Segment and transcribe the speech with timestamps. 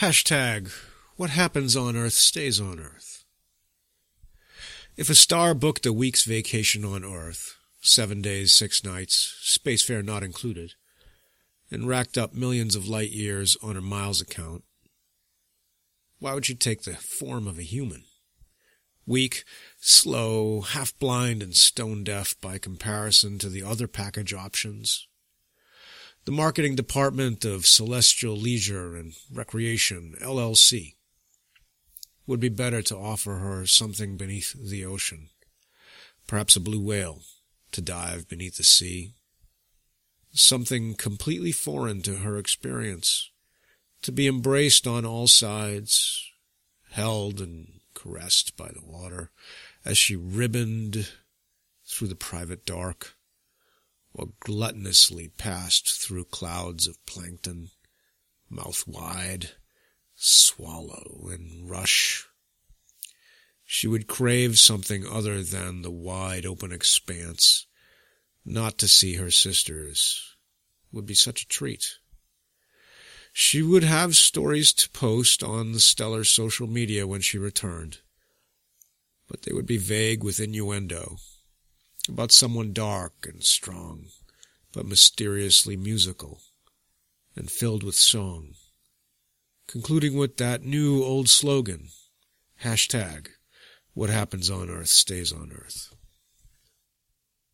[0.00, 0.72] Hashtag,
[1.16, 3.26] what happens on Earth stays on Earth.
[4.96, 10.02] If a star booked a week's vacation on Earth, seven days, six nights, space fare
[10.02, 10.72] not included,
[11.70, 14.64] and racked up millions of light years on her miles account,
[16.18, 18.04] why would she take the form of a human?
[19.04, 19.44] Weak,
[19.80, 25.08] slow, half blind, and stone deaf by comparison to the other package options.
[26.26, 30.94] The marketing department of Celestial Leisure and Recreation, LLC,
[32.26, 35.30] would be better to offer her something beneath the ocean,
[36.26, 37.22] perhaps a blue whale
[37.72, 39.14] to dive beneath the sea,
[40.32, 43.30] something completely foreign to her experience,
[44.02, 46.30] to be embraced on all sides,
[46.90, 49.30] held and caressed by the water
[49.86, 51.10] as she ribboned
[51.86, 53.16] through the private dark,
[54.12, 57.70] or gluttonously passed through clouds of plankton,
[58.48, 59.50] mouth wide,
[60.14, 62.26] swallow and rush.
[63.64, 67.66] She would crave something other than the wide open expanse.
[68.44, 70.36] Not to see her sisters
[70.90, 71.98] would be such a treat.
[73.32, 77.98] She would have stories to post on the stellar social media when she returned,
[79.28, 81.18] but they would be vague with innuendo
[82.08, 84.06] about someone dark and strong,
[84.72, 86.40] but mysteriously musical
[87.36, 88.54] and filled with song,
[89.66, 91.88] concluding with that new old slogan,
[92.62, 93.28] hashtag,
[93.94, 95.94] what happens on earth stays on earth.